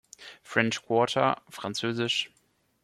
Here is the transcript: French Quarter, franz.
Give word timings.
French 0.41 0.81
Quarter, 0.81 1.35
franz. 1.51 1.83